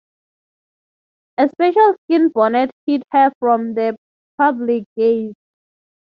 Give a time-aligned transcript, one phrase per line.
[1.37, 3.95] A special skin bonnet hid her from the
[4.35, 5.35] public gaze.